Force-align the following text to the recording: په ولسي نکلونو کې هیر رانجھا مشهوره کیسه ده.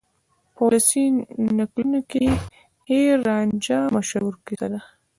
په 0.55 0.61
ولسي 0.67 1.03
نکلونو 1.57 1.99
کې 2.11 2.23
هیر 2.87 3.15
رانجھا 3.27 3.79
مشهوره 3.95 4.37
کیسه 4.45 4.67
ده. 4.71 4.79